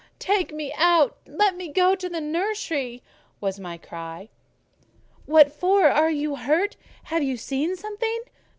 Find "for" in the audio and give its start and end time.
5.51-5.89